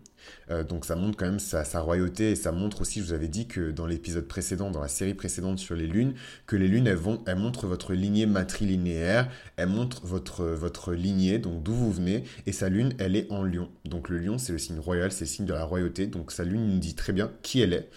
Euh, 0.51 0.65
donc 0.65 0.85
ça 0.85 0.97
montre 0.97 1.17
quand 1.17 1.27
même 1.27 1.39
sa, 1.39 1.63
royauté 1.81 2.33
et 2.33 2.37
ça 2.37 2.53
montre 2.53 2.83
aussi, 2.83 3.01
je 3.01 3.07
vous 3.07 3.13
avais 3.13 3.29
dit 3.29 3.47
que 3.47 3.71
dans 3.71 3.87
l'épisode 3.87 4.27
précédent, 4.27 4.71
dans 4.71 4.81
la 4.81 4.89
série 4.89 5.15
précédente 5.15 5.59
sur 5.59 5.77
les 5.77 5.87
lunes, 5.87 6.15
que 6.47 6.57
les 6.57 6.69
lunes, 6.69 6.87
elles, 6.87 7.37
montrent 7.37 7.67
votre 7.67 7.95
lignée 7.95 8.27
matrilinéaire, 8.27 9.31
elles 9.57 9.69
montrent 9.69 10.07
votre, 10.07 10.45
votre 10.45 10.93
lignée, 10.93 11.39
donc 11.39 11.63
d'où 11.63 11.73
vous 11.73 11.93
venez, 11.93 12.25
et 12.47 12.53
sa 12.53 12.69
lune, 12.69 12.95
elle 12.99 13.17
est 13.17 13.31
en 13.31 13.45
lion. 13.45 13.69
Donc 13.85 14.09
le 14.09 14.19
lion, 14.19 14.39
c'est 14.39 14.53
le 14.53 14.59
signe 14.59 14.79
royal, 14.79 15.13
c'est 15.13 15.25
le 15.25 15.31
signe 15.31 15.47
de 15.47 15.53
la 15.53 15.65
royauté, 15.65 16.07
donc 16.07 16.33
sa 16.33 16.45
lune 16.45 16.67
nous 16.67 16.79
dit 16.79 16.95
très 16.95 17.13
bien 17.13 17.31
qui 17.43 17.61
elle 17.61 17.73
est. 17.73 17.89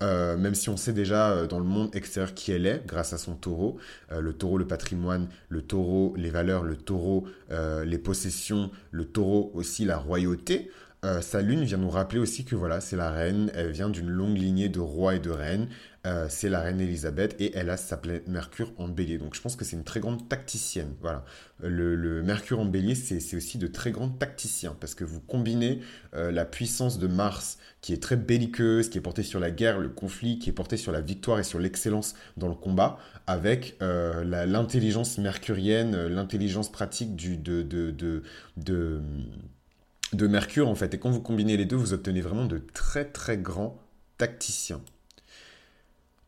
Euh, 0.00 0.36
même 0.36 0.54
si 0.54 0.68
on 0.68 0.76
sait 0.76 0.92
déjà 0.92 1.32
euh, 1.32 1.46
dans 1.48 1.58
le 1.58 1.64
monde 1.64 1.94
extérieur 1.96 2.32
qui 2.32 2.52
elle 2.52 2.66
est, 2.66 2.86
grâce 2.86 3.12
à 3.12 3.18
son 3.18 3.34
taureau. 3.34 3.78
le 4.16 4.32
taureau, 4.32 4.56
le 4.56 4.66
patrimoine, 4.66 5.28
le 5.48 5.62
taureau, 5.62 6.14
les 6.16 6.30
valeurs, 6.30 6.62
le 6.62 6.76
taureau, 6.76 7.26
les 7.50 7.98
possessions, 7.98 8.70
le 8.90 9.04
taureau 9.04 9.50
aussi, 9.54 9.84
la 9.84 9.98
royauté. 9.98 10.70
Euh, 11.04 11.20
sa 11.20 11.42
lune 11.42 11.62
vient 11.62 11.78
nous 11.78 11.90
rappeler 11.90 12.18
aussi 12.18 12.44
que 12.44 12.56
voilà, 12.56 12.80
c'est 12.80 12.96
la 12.96 13.12
reine, 13.12 13.52
elle 13.54 13.70
vient 13.70 13.88
d'une 13.88 14.08
longue 14.08 14.36
lignée 14.36 14.68
de 14.68 14.80
rois 14.80 15.14
et 15.14 15.20
de 15.20 15.30
reines, 15.30 15.68
euh, 16.06 16.26
c'est 16.28 16.48
la 16.48 16.60
reine 16.60 16.80
Elisabeth 16.80 17.36
et 17.38 17.56
elle 17.56 17.70
a 17.70 17.76
sa 17.76 17.96
planète 17.96 18.26
Mercure 18.26 18.72
en 18.78 18.88
bélier. 18.88 19.16
Donc 19.16 19.36
je 19.36 19.40
pense 19.40 19.54
que 19.54 19.64
c'est 19.64 19.76
une 19.76 19.84
très 19.84 20.00
grande 20.00 20.28
tacticienne. 20.28 20.94
Voilà. 21.00 21.24
Le, 21.60 22.22
Mercure 22.24 22.58
en 22.58 22.64
bélier, 22.64 22.96
c'est 22.96 23.36
aussi 23.36 23.58
de 23.58 23.68
très 23.68 23.92
grands 23.92 24.08
tacticiens 24.08 24.76
parce 24.80 24.96
que 24.96 25.04
vous 25.04 25.20
combinez 25.20 25.80
euh, 26.14 26.32
la 26.32 26.44
puissance 26.44 26.98
de 26.98 27.06
Mars 27.06 27.58
qui 27.80 27.92
est 27.92 28.02
très 28.02 28.16
belliqueuse, 28.16 28.88
qui 28.88 28.98
est 28.98 29.00
portée 29.00 29.22
sur 29.22 29.38
la 29.38 29.52
guerre, 29.52 29.78
le 29.78 29.90
conflit, 29.90 30.40
qui 30.40 30.50
est 30.50 30.52
portée 30.52 30.76
sur 30.76 30.90
la 30.90 31.00
victoire 31.00 31.38
et 31.38 31.44
sur 31.44 31.60
l'excellence 31.60 32.16
dans 32.36 32.48
le 32.48 32.54
combat, 32.54 32.98
avec 33.28 33.76
l'intelligence 33.80 35.18
mercurienne, 35.18 36.08
l'intelligence 36.08 36.72
pratique 36.72 37.14
de 37.14 37.62
Mercure 40.12 40.68
en 40.68 40.74
fait. 40.74 40.94
Et 40.94 40.98
quand 40.98 41.10
vous 41.10 41.20
combinez 41.20 41.56
les 41.56 41.64
deux, 41.64 41.76
vous 41.76 41.92
obtenez 41.92 42.20
vraiment 42.20 42.46
de 42.46 42.58
très 42.58 43.04
très 43.04 43.38
grands 43.38 43.78
tacticiens. 44.16 44.80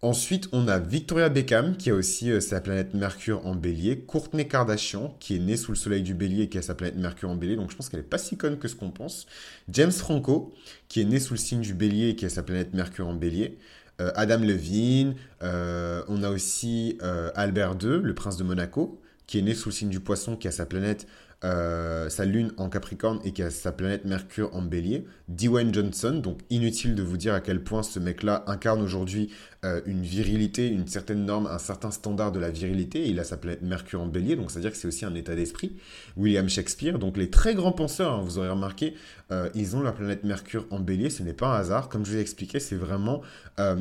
Ensuite, 0.02 0.48
on 0.52 0.66
a 0.66 0.78
Victoria 0.78 1.28
Beckham, 1.28 1.76
qui 1.76 1.90
a 1.90 1.94
aussi 1.94 2.30
euh, 2.30 2.40
sa 2.40 2.62
planète 2.62 2.94
Mercure 2.94 3.46
en 3.46 3.54
bélier. 3.54 3.98
Courtney 3.98 4.48
Kardashian, 4.48 5.14
qui 5.20 5.36
est 5.36 5.38
née 5.38 5.58
sous 5.58 5.72
le 5.72 5.76
soleil 5.76 6.02
du 6.02 6.14
bélier 6.14 6.44
et 6.44 6.48
qui 6.48 6.56
a 6.56 6.62
sa 6.62 6.74
planète 6.74 6.96
Mercure 6.96 7.28
en 7.28 7.36
bélier. 7.36 7.54
Donc 7.56 7.70
je 7.70 7.76
pense 7.76 7.90
qu'elle 7.90 8.00
n'est 8.00 8.06
pas 8.06 8.16
si 8.16 8.38
conne 8.38 8.58
que 8.58 8.66
ce 8.66 8.74
qu'on 8.74 8.90
pense. 8.90 9.26
James 9.68 9.92
Franco, 9.92 10.54
qui 10.88 11.02
est 11.02 11.04
né 11.04 11.20
sous 11.20 11.34
le 11.34 11.38
signe 11.38 11.60
du 11.60 11.74
bélier 11.74 12.10
et 12.10 12.16
qui 12.16 12.24
a 12.24 12.30
sa 12.30 12.42
planète 12.42 12.72
Mercure 12.72 13.08
en 13.08 13.14
bélier. 13.14 13.58
Euh, 14.00 14.10
Adam 14.14 14.38
Levine. 14.38 15.16
Euh, 15.42 16.02
on 16.08 16.22
a 16.22 16.30
aussi 16.30 16.96
Albert 17.34 17.76
II, 17.82 18.00
le 18.02 18.14
prince 18.14 18.38
de 18.38 18.44
Monaco, 18.44 19.02
qui 19.26 19.38
est 19.38 19.42
né 19.42 19.54
sous 19.54 19.68
le 19.68 19.74
signe 19.74 19.90
du 19.90 20.00
poisson, 20.00 20.34
qui 20.34 20.48
a 20.48 20.50
sa 20.50 20.64
planète 20.64 21.06
euh, 21.42 22.10
sa 22.10 22.26
lune 22.26 22.52
en 22.58 22.68
Capricorne 22.68 23.18
et 23.24 23.32
qui 23.32 23.42
a 23.42 23.48
sa 23.48 23.72
planète 23.72 24.04
Mercure 24.04 24.54
en 24.54 24.60
bélier. 24.60 25.06
Dwayne 25.28 25.72
Johnson, 25.72 26.20
donc 26.22 26.40
inutile 26.50 26.94
de 26.94 27.02
vous 27.02 27.16
dire 27.16 27.32
à 27.32 27.40
quel 27.40 27.64
point 27.64 27.82
ce 27.82 27.98
mec-là 27.98 28.44
incarne 28.46 28.82
aujourd'hui 28.82 29.30
euh, 29.64 29.80
une 29.86 30.02
virilité, 30.02 30.68
une 30.68 30.86
certaine 30.86 31.24
norme, 31.24 31.46
un 31.46 31.58
certain 31.58 31.90
standard 31.90 32.30
de 32.30 32.38
la 32.38 32.50
virilité. 32.50 33.08
il 33.08 33.18
a 33.18 33.24
sa 33.24 33.38
planète 33.38 33.62
Mercure 33.62 34.02
en 34.02 34.06
bélier, 34.06 34.36
donc 34.36 34.50
c'est-à-dire 34.50 34.70
que 34.70 34.76
c'est 34.76 34.88
aussi 34.88 35.06
un 35.06 35.14
état 35.14 35.34
d'esprit. 35.34 35.76
William 36.18 36.46
Shakespeare, 36.46 36.98
donc 36.98 37.16
les 37.16 37.30
très 37.30 37.54
grands 37.54 37.72
penseurs, 37.72 38.12
hein, 38.12 38.22
vous 38.22 38.36
aurez 38.36 38.50
remarqué, 38.50 38.94
euh, 39.32 39.48
ils 39.54 39.76
ont 39.76 39.82
la 39.82 39.92
planète 39.92 40.24
Mercure 40.24 40.66
en 40.70 40.78
bélier, 40.78 41.08
ce 41.08 41.22
n'est 41.22 41.32
pas 41.32 41.56
un 41.56 41.58
hasard. 41.58 41.88
Comme 41.88 42.04
je 42.04 42.10
vous 42.10 42.16
ai 42.18 42.20
expliqué, 42.20 42.60
c'est 42.60 42.76
vraiment 42.76 43.22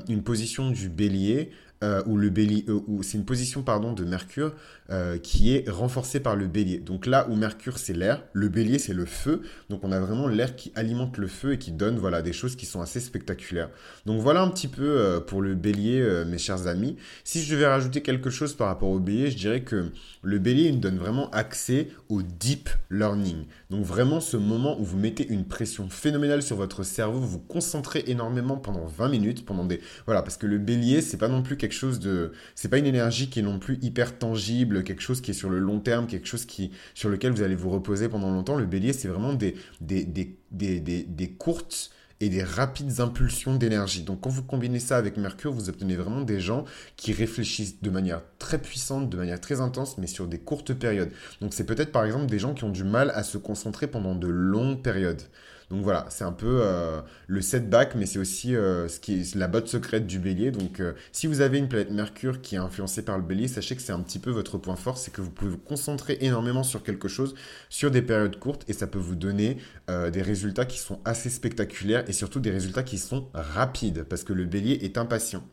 une 0.09 0.23
position 0.23 0.71
du 0.71 0.89
bélier 0.89 1.51
euh, 1.81 2.03
ou 2.07 2.17
le 2.17 2.29
bélier, 2.29 2.65
euh, 2.67 2.81
c'est 3.03 3.17
une 3.17 3.23
position 3.23 3.63
pardon 3.63 3.93
de 3.93 4.03
Mercure 4.03 4.53
euh, 4.89 5.17
qui 5.17 5.55
est 5.55 5.69
renforcée 5.69 6.19
par 6.19 6.35
le 6.35 6.45
bélier. 6.47 6.79
Donc 6.79 7.05
là 7.05 7.25
où 7.29 7.35
Mercure 7.35 7.77
c'est 7.77 7.93
l'air, 7.93 8.21
le 8.33 8.49
bélier 8.49 8.79
c'est 8.79 8.93
le 8.93 9.05
feu. 9.05 9.43
Donc 9.69 9.85
on 9.85 9.91
a 9.93 9.99
vraiment 9.99 10.27
l'air 10.27 10.57
qui 10.57 10.73
alimente 10.75 11.17
le 11.17 11.27
feu 11.27 11.53
et 11.53 11.57
qui 11.57 11.71
donne 11.71 11.97
voilà 11.97 12.21
des 12.21 12.33
choses 12.33 12.57
qui 12.57 12.65
sont 12.65 12.81
assez 12.81 12.99
spectaculaires. 12.99 13.69
Donc 14.05 14.21
voilà 14.21 14.41
un 14.41 14.49
petit 14.49 14.67
peu 14.67 15.23
pour 15.25 15.41
le 15.41 15.55
bélier, 15.55 16.25
mes 16.27 16.37
chers 16.37 16.67
amis. 16.67 16.97
Si 17.23 17.41
je 17.41 17.53
devais 17.53 17.67
rajouter 17.67 18.01
quelque 18.01 18.29
chose 18.29 18.53
par 18.53 18.67
rapport 18.67 18.89
au 18.89 18.99
bélier, 18.99 19.31
je 19.31 19.37
dirais 19.37 19.61
que 19.61 19.91
le 20.21 20.39
bélier 20.39 20.71
nous 20.71 20.79
donne 20.79 20.97
vraiment 20.97 21.29
accès 21.31 21.87
au 22.09 22.21
deep 22.21 22.69
learning. 22.89 23.45
Donc 23.69 23.85
vraiment 23.85 24.19
ce 24.19 24.35
moment 24.35 24.77
où 24.79 24.83
vous 24.83 24.97
mettez 24.97 25.27
une 25.29 25.45
pression 25.45 25.89
phénoménale 25.89 26.41
sur 26.41 26.57
votre 26.57 26.83
cerveau, 26.83 27.19
vous 27.19 27.27
vous 27.27 27.39
concentrez 27.39 28.03
énormément 28.07 28.57
pendant 28.57 28.85
20 28.85 29.09
minutes, 29.09 29.45
pendant 29.45 29.63
des 29.63 29.79
voilà 30.05 30.21
parce 30.21 30.35
que 30.35 30.45
le 30.45 30.57
bélier 30.57 31.01
c'est 31.01 31.17
pas 31.17 31.29
non 31.29 31.41
plus 31.41 31.55
quelque 31.55 31.68
chose 31.73 31.99
de. 31.99 32.31
C'est 32.55 32.69
pas 32.69 32.77
une 32.77 32.85
énergie 32.85 33.29
qui 33.29 33.39
est 33.39 33.43
non 33.43 33.59
plus 33.59 33.77
hyper 33.81 34.17
tangible, 34.17 34.83
quelque 34.83 35.01
chose 35.01 35.21
qui 35.21 35.31
est 35.31 35.33
sur 35.33 35.49
le 35.49 35.59
long 35.59 35.79
terme, 35.79 36.07
quelque 36.07 36.27
chose 36.27 36.45
qui, 36.45 36.71
sur 36.93 37.09
lequel 37.09 37.31
vous 37.31 37.41
allez 37.41 37.55
vous 37.55 37.69
reposer 37.69 38.09
pendant 38.09 38.31
longtemps. 38.31 38.57
Le 38.57 38.65
bélier, 38.65 38.93
c'est 38.93 39.07
vraiment 39.07 39.33
des, 39.33 39.55
des, 39.81 40.05
des, 40.05 40.37
des, 40.51 40.79
des 41.03 41.29
courtes 41.31 41.91
et 42.21 42.29
des 42.29 42.43
rapides 42.43 42.99
impulsions 42.99 43.55
d'énergie. 43.55 44.03
Donc 44.03 44.21
quand 44.21 44.29
vous 44.29 44.43
combinez 44.43 44.79
ça 44.79 44.97
avec 44.97 45.17
Mercure, 45.17 45.53
vous 45.53 45.69
obtenez 45.69 45.95
vraiment 45.95 46.21
des 46.21 46.39
gens 46.39 46.65
qui 46.97 47.13
réfléchissent 47.13 47.81
de 47.81 47.89
manière 47.89 48.21
très 48.39 48.57
puissante, 48.57 49.09
de 49.09 49.17
manière 49.17 49.39
très 49.39 49.61
intense, 49.61 49.97
mais 49.97 50.07
sur 50.07 50.27
des 50.27 50.39
courtes 50.39 50.73
périodes. 50.73 51.11
Donc 51.41 51.53
c'est 51.53 51.65
peut-être 51.65 51.91
par 51.91 52.05
exemple 52.05 52.25
des 52.25 52.39
gens 52.39 52.53
qui 52.53 52.65
ont 52.65 52.71
du 52.71 52.83
mal 52.83 53.11
à 53.15 53.23
se 53.23 53.37
concentrer 53.37 53.87
pendant 53.87 54.15
de 54.15 54.27
longues 54.27 54.81
périodes. 54.81 55.21
Donc 55.69 55.83
voilà, 55.83 56.07
c'est 56.09 56.23
un 56.23 56.31
peu 56.31 56.61
euh, 56.63 56.99
le 57.27 57.41
setback, 57.41 57.93
mais 57.93 58.07
c'est 58.07 58.17
aussi 58.17 58.55
euh, 58.55 58.87
ce 58.87 58.99
qui 58.99 59.21
est 59.21 59.35
la 59.35 59.47
botte 59.47 59.67
secrète 59.67 60.07
du 60.07 60.17
bélier. 60.17 60.49
Donc 60.49 60.79
euh, 60.79 60.93
si 61.11 61.27
vous 61.27 61.41
avez 61.41 61.59
une 61.59 61.67
planète 61.67 61.91
Mercure 61.91 62.41
qui 62.41 62.55
est 62.55 62.59
influencée 62.59 63.03
par 63.03 63.17
le 63.17 63.23
bélier, 63.23 63.47
sachez 63.47 63.75
que 63.75 63.81
c'est 63.81 63.91
un 63.91 63.99
petit 63.99 64.17
peu 64.17 64.31
votre 64.31 64.57
point 64.57 64.75
fort, 64.75 64.97
c'est 64.97 65.11
que 65.11 65.21
vous 65.21 65.29
pouvez 65.29 65.51
vous 65.51 65.59
concentrer 65.59 66.17
énormément 66.21 66.63
sur 66.63 66.81
quelque 66.81 67.07
chose 67.07 67.35
sur 67.69 67.91
des 67.91 68.01
périodes 68.01 68.39
courtes 68.39 68.65
et 68.67 68.73
ça 68.73 68.87
peut 68.87 68.99
vous 68.99 69.15
donner 69.15 69.57
des 69.87 70.21
résultats 70.21 70.65
qui 70.65 70.77
sont 70.77 70.99
assez 71.03 71.29
spectaculaires 71.29 72.03
et 72.07 72.13
surtout 72.13 72.39
des 72.39 72.51
résultats 72.51 72.83
qui 72.83 72.97
sont 72.97 73.27
rapides 73.33 74.03
parce 74.03 74.23
que 74.23 74.33
le 74.33 74.45
bélier 74.45 74.79
est 74.83 74.97
impatient. 74.97 75.43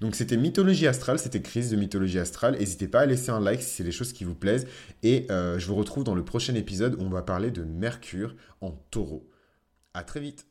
Donc 0.00 0.14
c'était 0.14 0.36
mythologie 0.36 0.86
astrale, 0.86 1.18
c'était 1.18 1.42
crise 1.42 1.70
de 1.70 1.76
mythologie 1.76 2.18
astrale. 2.18 2.56
N'hésitez 2.58 2.88
pas 2.88 3.00
à 3.00 3.06
laisser 3.06 3.30
un 3.30 3.40
like 3.40 3.62
si 3.62 3.70
c'est 3.70 3.84
des 3.84 3.92
choses 3.92 4.12
qui 4.12 4.24
vous 4.24 4.34
plaisent 4.34 4.66
et 5.02 5.26
je 5.28 5.66
vous 5.66 5.74
retrouve 5.74 6.04
dans 6.04 6.14
le 6.14 6.24
prochain 6.24 6.54
épisode 6.54 6.94
où 6.94 7.02
on 7.02 7.10
va 7.10 7.22
parler 7.22 7.50
de 7.50 7.62
Mercure 7.62 8.34
en 8.60 8.70
taureau. 8.90 9.29
À 9.94 10.04
très 10.04 10.20
vite 10.20 10.49